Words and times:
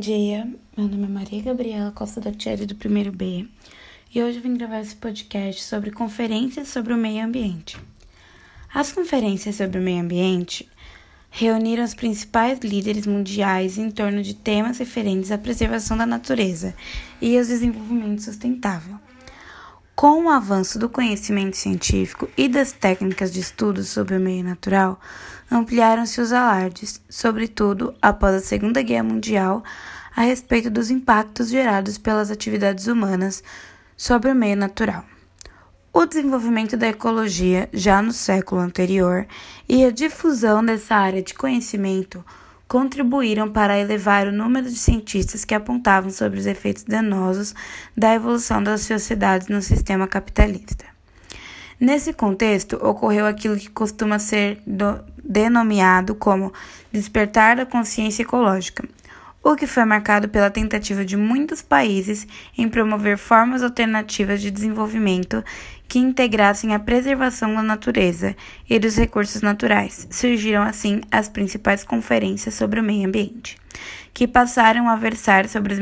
dia, 0.00 0.50
meu 0.74 0.88
nome 0.88 1.04
é 1.04 1.08
Maria 1.08 1.42
Gabriela 1.42 1.92
Costa 1.92 2.32
Thierry 2.32 2.64
do 2.64 2.74
primeiro 2.74 3.12
B 3.12 3.46
e 4.14 4.22
hoje 4.22 4.40
vim 4.40 4.56
gravar 4.56 4.80
esse 4.80 4.96
podcast 4.96 5.62
sobre 5.62 5.90
conferências 5.90 6.68
sobre 6.68 6.94
o 6.94 6.96
meio 6.96 7.22
ambiente. 7.22 7.76
As 8.72 8.90
conferências 8.90 9.56
sobre 9.56 9.78
o 9.78 9.82
meio 9.82 10.00
ambiente 10.00 10.66
reuniram 11.30 11.84
os 11.84 11.92
principais 11.92 12.60
líderes 12.60 13.06
mundiais 13.06 13.76
em 13.76 13.90
torno 13.90 14.22
de 14.22 14.32
temas 14.32 14.78
referentes 14.78 15.30
à 15.30 15.36
preservação 15.36 15.98
da 15.98 16.06
natureza 16.06 16.74
e 17.20 17.36
ao 17.36 17.44
desenvolvimento 17.44 18.22
sustentável. 18.22 18.98
Com 20.00 20.24
o 20.24 20.30
avanço 20.30 20.78
do 20.78 20.88
conhecimento 20.88 21.58
científico 21.58 22.26
e 22.34 22.48
das 22.48 22.72
técnicas 22.72 23.30
de 23.30 23.40
estudo 23.40 23.84
sobre 23.84 24.16
o 24.16 24.18
meio 24.18 24.42
natural, 24.42 24.98
ampliaram-se 25.52 26.22
os 26.22 26.32
alardes, 26.32 27.02
sobretudo 27.06 27.94
após 28.00 28.34
a 28.34 28.40
Segunda 28.40 28.80
Guerra 28.80 29.02
Mundial, 29.02 29.62
a 30.16 30.22
respeito 30.22 30.70
dos 30.70 30.90
impactos 30.90 31.50
gerados 31.50 31.98
pelas 31.98 32.30
atividades 32.30 32.86
humanas 32.86 33.44
sobre 33.94 34.30
o 34.30 34.34
meio 34.34 34.56
natural. 34.56 35.04
O 35.92 36.06
desenvolvimento 36.06 36.78
da 36.78 36.88
ecologia 36.88 37.68
já 37.70 38.00
no 38.00 38.14
século 38.14 38.62
anterior 38.62 39.26
e 39.68 39.84
a 39.84 39.90
difusão 39.90 40.64
dessa 40.64 40.94
área 40.94 41.22
de 41.22 41.34
conhecimento 41.34 42.24
contribuíram 42.70 43.50
para 43.50 43.76
elevar 43.76 44.28
o 44.28 44.32
número 44.32 44.70
de 44.70 44.76
cientistas 44.76 45.44
que 45.44 45.56
apontavam 45.56 46.08
sobre 46.08 46.38
os 46.38 46.46
efeitos 46.46 46.84
danosos 46.84 47.52
da 47.96 48.14
evolução 48.14 48.62
das 48.62 48.82
sociedades 48.82 49.48
no 49.48 49.60
sistema 49.60 50.06
capitalista. 50.06 50.84
Nesse 51.80 52.12
contexto, 52.12 52.76
ocorreu 52.76 53.26
aquilo 53.26 53.56
que 53.56 53.68
costuma 53.68 54.20
ser 54.20 54.62
do, 54.64 55.00
denominado 55.20 56.14
como 56.14 56.52
despertar 56.92 57.56
da 57.56 57.66
consciência 57.66 58.22
ecológica, 58.22 58.88
o 59.42 59.56
que 59.56 59.66
foi 59.66 59.84
marcado 59.84 60.28
pela 60.28 60.50
tentativa 60.50 61.04
de 61.04 61.16
muitos 61.16 61.62
países 61.62 62.26
em 62.56 62.68
promover 62.68 63.16
formas 63.16 63.62
alternativas 63.62 64.40
de 64.40 64.50
desenvolvimento 64.50 65.42
que 65.88 65.98
integrassem 65.98 66.74
a 66.74 66.78
preservação 66.78 67.54
da 67.54 67.62
natureza 67.62 68.36
e 68.68 68.78
dos 68.78 68.96
recursos 68.96 69.42
naturais. 69.42 70.06
Surgiram 70.10 70.62
assim 70.62 71.00
as 71.10 71.28
principais 71.28 71.82
conferências 71.82 72.54
sobre 72.54 72.78
o 72.78 72.82
meio 72.82 73.08
ambiente, 73.08 73.56
que 74.12 74.28
passaram 74.28 74.88
a 74.88 74.94
versar 74.94 75.48
sobre, 75.48 75.74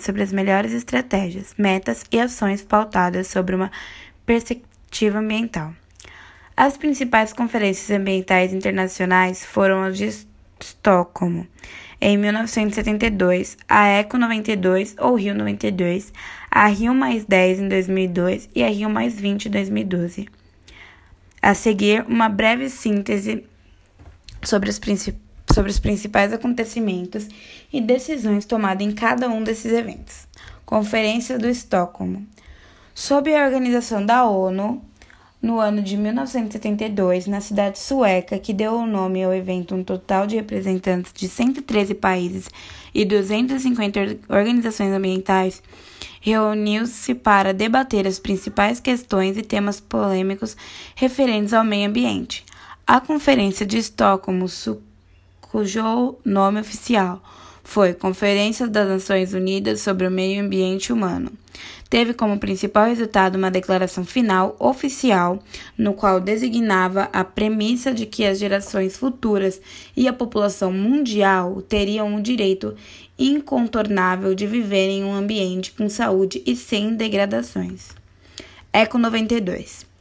sobre 0.00 0.22
as 0.22 0.32
melhores 0.32 0.72
estratégias, 0.72 1.54
metas 1.56 2.04
e 2.10 2.18
ações 2.18 2.62
pautadas 2.62 3.28
sobre 3.28 3.54
uma 3.54 3.70
perspectiva 4.24 5.18
ambiental. 5.18 5.72
As 6.56 6.76
principais 6.76 7.32
conferências 7.32 7.90
ambientais 7.90 8.52
internacionais 8.52 9.44
foram 9.44 9.82
as 9.84 9.96
de 9.96 10.32
Estocolmo, 10.62 11.46
em 12.04 12.18
1972, 12.18 13.56
a 13.68 13.86
Eco 13.86 14.18
92 14.18 14.96
ou 14.98 15.14
Rio 15.14 15.36
92, 15.36 16.12
a 16.50 16.66
Rio 16.66 16.92
mais 16.92 17.24
10 17.24 17.60
em 17.60 17.68
2002 17.68 18.48
e 18.52 18.64
a 18.64 18.68
Rio 18.68 18.90
mais 18.90 19.14
20 19.14 19.46
em 19.46 19.50
2012. 19.52 20.28
A 21.40 21.54
seguir, 21.54 22.04
uma 22.08 22.28
breve 22.28 22.68
síntese 22.68 23.44
sobre 24.42 24.68
os, 24.68 24.80
sobre 25.54 25.70
os 25.70 25.78
principais 25.78 26.32
acontecimentos 26.32 27.28
e 27.72 27.80
decisões 27.80 28.44
tomadas 28.46 28.84
em 28.84 28.90
cada 28.90 29.28
um 29.28 29.44
desses 29.44 29.72
eventos. 29.72 30.26
Conferência 30.66 31.38
do 31.38 31.48
Estocolmo. 31.48 32.26
Sob 32.92 33.32
a 33.32 33.44
organização 33.44 34.04
da 34.04 34.24
ONU, 34.24 34.82
no 35.42 35.58
ano 35.58 35.82
de 35.82 35.96
1972, 35.96 37.26
na 37.26 37.40
cidade 37.40 37.76
sueca, 37.76 38.38
que 38.38 38.54
deu 38.54 38.74
o 38.74 38.86
nome 38.86 39.24
ao 39.24 39.34
evento, 39.34 39.74
um 39.74 39.82
total 39.82 40.24
de 40.24 40.36
representantes 40.36 41.12
de 41.12 41.28
113 41.28 41.94
países 41.94 42.48
e 42.94 43.04
250 43.04 44.18
organizações 44.28 44.92
ambientais, 44.92 45.60
reuniu-se 46.20 47.12
para 47.16 47.52
debater 47.52 48.06
as 48.06 48.20
principais 48.20 48.78
questões 48.78 49.36
e 49.36 49.42
temas 49.42 49.80
polêmicos 49.80 50.56
referentes 50.94 51.52
ao 51.52 51.64
meio 51.64 51.88
ambiente. 51.88 52.44
A 52.86 53.00
Conferência 53.00 53.66
de 53.66 53.78
Estocolmo, 53.78 54.46
cujo 55.40 56.16
nome 56.24 56.60
oficial 56.60 57.20
foi 57.64 57.94
Conferência 57.94 58.66
das 58.66 58.88
Nações 58.88 59.32
Unidas 59.32 59.80
sobre 59.80 60.06
o 60.06 60.10
Meio 60.10 60.42
Ambiente 60.42 60.92
Humano. 60.92 61.32
Teve 61.88 62.14
como 62.14 62.38
principal 62.38 62.86
resultado 62.86 63.36
uma 63.36 63.50
declaração 63.50 64.04
final 64.04 64.56
oficial, 64.58 65.38
no 65.76 65.92
qual 65.92 66.20
designava 66.20 67.10
a 67.12 67.22
premissa 67.22 67.92
de 67.92 68.06
que 68.06 68.24
as 68.24 68.38
gerações 68.38 68.96
futuras 68.96 69.60
e 69.94 70.08
a 70.08 70.12
população 70.12 70.72
mundial 70.72 71.60
teriam 71.60 72.14
o 72.16 72.22
direito 72.22 72.74
incontornável 73.18 74.34
de 74.34 74.46
viver 74.46 74.88
em 74.88 75.04
um 75.04 75.12
ambiente 75.12 75.72
com 75.72 75.88
saúde 75.88 76.42
e 76.46 76.56
sem 76.56 76.94
degradações. 76.94 77.90
Eco 78.72 78.96
92 78.96 79.92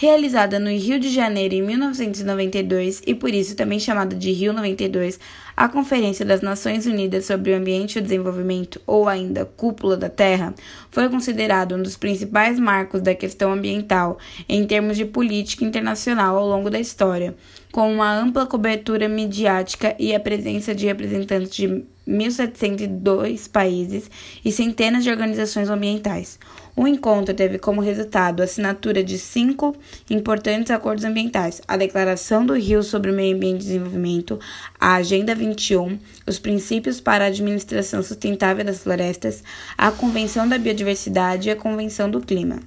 realizada 0.00 0.60
no 0.60 0.70
Rio 0.70 1.00
de 1.00 1.10
Janeiro 1.10 1.56
em 1.56 1.62
1992 1.62 3.02
e 3.04 3.16
por 3.16 3.34
isso 3.34 3.56
também 3.56 3.80
chamada 3.80 4.14
de 4.14 4.30
Rio 4.30 4.52
92, 4.52 5.18
a 5.58 5.68
Conferência 5.68 6.24
das 6.24 6.40
Nações 6.40 6.86
Unidas 6.86 7.24
sobre 7.24 7.50
o 7.50 7.56
Ambiente 7.56 7.96
e 7.96 7.98
o 7.98 8.02
Desenvolvimento, 8.02 8.80
ou 8.86 9.08
ainda 9.08 9.44
Cúpula 9.44 9.96
da 9.96 10.08
Terra, 10.08 10.54
foi 10.88 11.08
considerado 11.08 11.74
um 11.74 11.82
dos 11.82 11.96
principais 11.96 12.60
marcos 12.60 13.00
da 13.00 13.12
questão 13.12 13.52
ambiental 13.52 14.18
em 14.48 14.64
termos 14.64 14.96
de 14.96 15.04
política 15.04 15.64
internacional 15.64 16.38
ao 16.38 16.46
longo 16.46 16.70
da 16.70 16.78
história, 16.78 17.34
com 17.72 17.92
uma 17.92 18.08
ampla 18.08 18.46
cobertura 18.46 19.08
midiática 19.08 19.96
e 19.98 20.14
a 20.14 20.20
presença 20.20 20.72
de 20.72 20.86
representantes 20.86 21.50
de 21.50 21.84
1.702 22.08 23.50
países 23.50 24.10
e 24.44 24.50
centenas 24.50 25.04
de 25.04 25.10
organizações 25.10 25.68
ambientais. 25.68 26.38
O 26.74 26.86
encontro 26.86 27.34
teve 27.34 27.58
como 27.58 27.80
resultado 27.80 28.40
a 28.40 28.44
assinatura 28.44 29.02
de 29.02 29.18
cinco 29.18 29.74
importantes 30.08 30.70
acordos 30.70 31.04
ambientais: 31.04 31.60
a 31.66 31.76
Declaração 31.76 32.46
do 32.46 32.54
Rio 32.54 32.84
sobre 32.84 33.10
o 33.10 33.14
Meio 33.14 33.36
Ambiente 33.36 33.62
e 33.62 33.66
Desenvolvimento, 33.66 34.38
a 34.78 34.94
Agenda 34.94 35.34
21, 35.48 35.98
os 36.26 36.38
Princípios 36.38 37.00
para 37.00 37.24
a 37.24 37.28
Administração 37.28 38.02
Sustentável 38.02 38.64
das 38.64 38.82
Florestas, 38.82 39.42
a 39.76 39.90
Convenção 39.90 40.48
da 40.48 40.58
Biodiversidade 40.58 41.48
e 41.48 41.52
a 41.52 41.56
Convenção 41.56 42.10
do 42.10 42.20
Clima. 42.20 42.60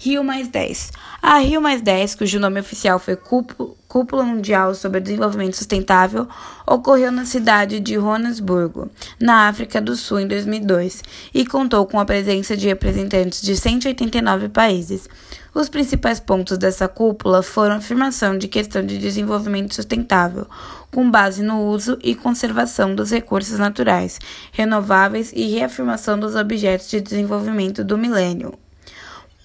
Rio 0.00 0.22
Mais 0.22 0.46
10. 0.46 0.92
A 1.20 1.38
Rio 1.38 1.60
Mais 1.60 1.82
10, 1.82 2.14
cujo 2.14 2.38
nome 2.38 2.60
oficial 2.60 3.00
foi 3.00 3.16
Cúpula 3.16 4.22
Mundial 4.22 4.72
sobre 4.72 5.00
Desenvolvimento 5.00 5.56
Sustentável, 5.56 6.28
ocorreu 6.64 7.10
na 7.10 7.24
cidade 7.24 7.80
de 7.80 7.94
Johannesburgo, 7.94 8.88
na 9.20 9.48
África 9.48 9.80
do 9.80 9.96
Sul, 9.96 10.20
em 10.20 10.28
2002, 10.28 11.02
e 11.34 11.44
contou 11.44 11.84
com 11.84 11.98
a 11.98 12.04
presença 12.04 12.56
de 12.56 12.68
representantes 12.68 13.42
de 13.42 13.56
189 13.56 14.50
países. 14.50 15.08
Os 15.52 15.68
principais 15.68 16.20
pontos 16.20 16.56
dessa 16.56 16.86
cúpula 16.86 17.42
foram 17.42 17.74
a 17.74 17.78
afirmação 17.78 18.38
de 18.38 18.46
questão 18.46 18.86
de 18.86 18.98
desenvolvimento 18.98 19.74
sustentável, 19.74 20.46
com 20.94 21.10
base 21.10 21.42
no 21.42 21.64
uso 21.64 21.98
e 22.04 22.14
conservação 22.14 22.94
dos 22.94 23.10
recursos 23.10 23.58
naturais, 23.58 24.20
renováveis 24.52 25.32
e 25.34 25.48
reafirmação 25.48 26.16
dos 26.16 26.36
objetos 26.36 26.88
de 26.88 27.00
desenvolvimento 27.00 27.82
do 27.82 27.98
milênio, 27.98 28.54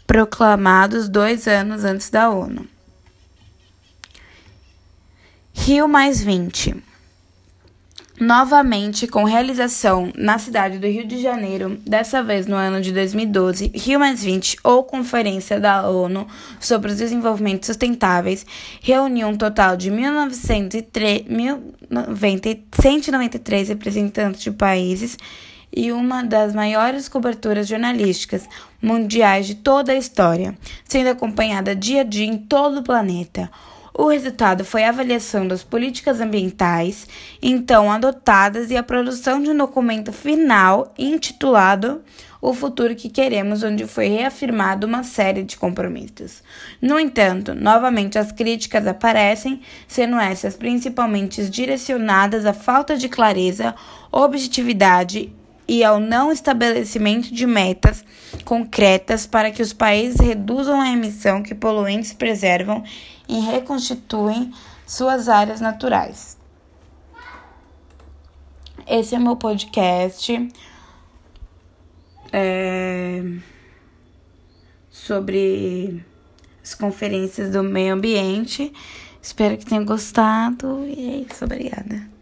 proclamados 0.05 1.07
dois 1.09 1.47
anos 1.47 1.83
antes 1.83 2.09
da 2.09 2.29
ONU. 2.29 2.67
Rio 5.53 5.87
mais 5.87 6.21
20. 6.21 6.75
Novamente, 8.19 9.07
com 9.07 9.23
realização 9.23 10.11
na 10.15 10.37
cidade 10.37 10.77
do 10.77 10.85
Rio 10.85 11.05
de 11.05 11.19
Janeiro, 11.19 11.79
dessa 11.85 12.21
vez 12.21 12.45
no 12.45 12.55
ano 12.55 12.79
de 12.79 12.91
2012, 12.91 13.71
Rio 13.73 13.99
Mais 13.99 14.23
20, 14.23 14.57
ou 14.63 14.83
Conferência 14.83 15.59
da 15.59 15.89
ONU 15.89 16.27
sobre 16.59 16.91
os 16.91 16.97
Desenvolvimentos 16.97 17.65
Sustentáveis, 17.65 18.45
reuniu 18.81 19.27
um 19.27 19.35
total 19.35 19.75
de 19.75 19.89
1903, 19.89 21.25
193 22.79 23.69
representantes 23.69 24.43
de 24.43 24.51
países 24.51 25.17
e 25.75 25.91
uma 25.91 26.23
das 26.23 26.53
maiores 26.53 27.09
coberturas 27.09 27.67
jornalísticas 27.67 28.47
mundiais 28.81 29.47
de 29.47 29.55
toda 29.55 29.91
a 29.91 29.97
história, 29.97 30.55
sendo 30.85 31.09
acompanhada 31.09 31.75
dia 31.75 32.01
a 32.01 32.03
dia 32.03 32.25
em 32.25 32.37
todo 32.37 32.79
o 32.79 32.83
planeta. 32.83 33.49
O 33.95 34.07
resultado 34.07 34.65
foi 34.65 34.83
a 34.83 34.89
avaliação 34.89 35.47
das 35.47 35.63
políticas 35.63 36.19
ambientais 36.19 37.07
então 37.39 37.91
adotadas 37.91 38.71
e 38.71 38.77
a 38.77 38.81
produção 38.81 39.41
de 39.41 39.51
um 39.51 39.57
documento 39.57 40.11
final 40.11 40.91
intitulado 40.97 42.01
O 42.41 42.55
Futuro 42.55 42.95
que 42.95 43.07
Queremos, 43.07 43.61
onde 43.61 43.85
foi 43.85 44.07
reafirmada 44.07 44.87
uma 44.87 45.03
série 45.03 45.43
de 45.43 45.57
compromissos. 45.57 46.41
No 46.81 46.99
entanto, 46.99 47.53
novamente 47.53 48.17
as 48.17 48.31
críticas 48.31 48.87
aparecem, 48.87 49.61
sendo 49.87 50.17
essas 50.17 50.55
principalmente 50.55 51.47
direcionadas 51.47 52.47
à 52.47 52.53
falta 52.53 52.97
de 52.97 53.07
clareza, 53.07 53.75
objetividade 54.11 55.31
e 55.67 55.83
ao 55.83 55.99
não 55.99 56.31
estabelecimento 56.31 57.33
de 57.33 57.45
metas 57.45 58.03
concretas 58.43 59.25
para 59.25 59.51
que 59.51 59.61
os 59.61 59.73
países 59.73 60.19
reduzam 60.19 60.79
a 60.81 60.89
emissão 60.89 61.41
que 61.41 61.55
poluentes 61.55 62.13
preservam 62.13 62.83
e 63.27 63.39
reconstituem 63.39 64.51
suas 64.85 65.29
áreas 65.29 65.61
naturais. 65.61 66.37
Esse 68.85 69.15
é 69.15 69.19
meu 69.19 69.37
podcast 69.37 70.49
é, 72.33 73.23
sobre 74.89 76.03
as 76.61 76.75
conferências 76.75 77.51
do 77.51 77.63
meio 77.63 77.93
ambiente. 77.93 78.73
Espero 79.21 79.57
que 79.57 79.65
tenham 79.65 79.85
gostado 79.85 80.85
e 80.85 81.09
é 81.09 81.33
isso, 81.33 81.45
obrigada. 81.45 82.12